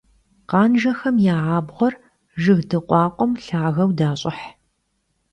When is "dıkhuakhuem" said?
2.69-3.31